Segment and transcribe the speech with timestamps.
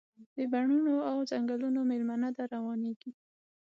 [0.35, 3.11] د بڼوڼو او ځنګلونو میلمنه ده، روانیږي